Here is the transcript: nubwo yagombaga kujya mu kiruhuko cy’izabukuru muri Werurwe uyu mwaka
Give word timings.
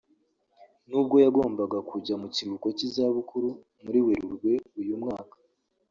nubwo 0.89 1.15
yagombaga 1.25 1.77
kujya 1.89 2.13
mu 2.21 2.27
kiruhuko 2.33 2.67
cy’izabukuru 2.77 3.49
muri 3.83 3.99
Werurwe 4.05 4.51
uyu 4.79 4.95
mwaka 5.03 5.35